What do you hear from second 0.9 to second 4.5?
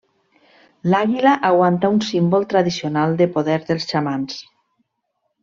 L'àguila aguanta un símbol tradicional de poder dels xamans.